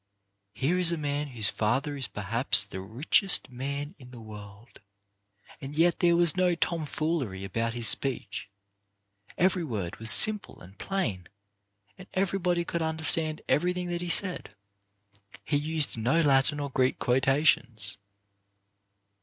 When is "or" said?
16.59-16.71